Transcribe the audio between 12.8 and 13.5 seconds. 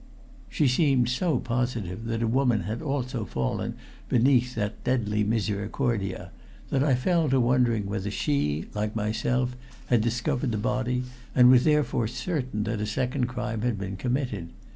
a second